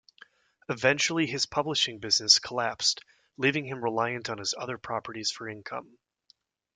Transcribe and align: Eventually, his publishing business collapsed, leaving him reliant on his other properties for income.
Eventually, 0.67 1.27
his 1.27 1.45
publishing 1.45 1.99
business 1.99 2.39
collapsed, 2.39 3.03
leaving 3.37 3.65
him 3.65 3.83
reliant 3.83 4.31
on 4.31 4.39
his 4.39 4.55
other 4.57 4.79
properties 4.79 5.29
for 5.29 5.47
income. 5.47 5.99